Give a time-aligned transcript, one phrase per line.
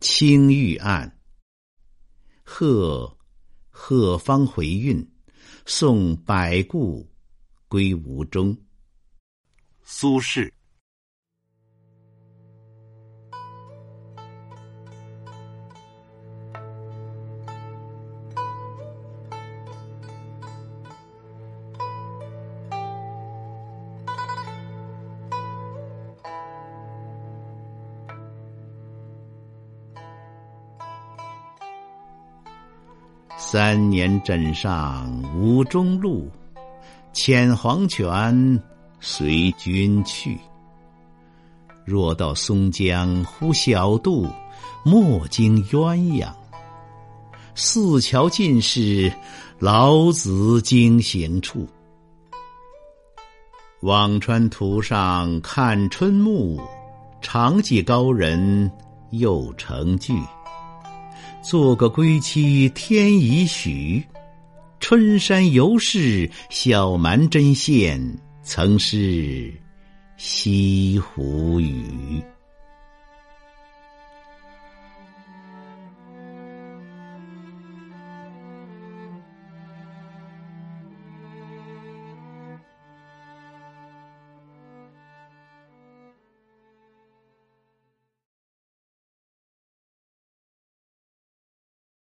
[0.00, 1.20] 青玉案。
[2.42, 3.18] 贺，
[3.68, 5.06] 贺方回韵，
[5.66, 7.06] 送百故
[7.68, 8.56] 归吴中。
[9.82, 10.50] 苏轼。
[33.42, 36.30] 三年枕上无中路，
[37.14, 38.62] 牵黄泉
[39.00, 40.38] 随君去。
[41.86, 44.28] 若到松江呼小渡，
[44.84, 46.30] 莫惊鸳鸯。
[47.54, 49.10] 四桥尽是
[49.58, 51.66] 老子经行处。
[53.80, 56.60] 辋川途上看春暮，
[57.22, 58.70] 常记高人
[59.12, 60.14] 又成句。
[61.42, 64.02] 做个归期天已许，
[64.78, 68.00] 春山犹是小蛮针线，
[68.42, 69.52] 曾是
[70.16, 72.22] 西湖雨。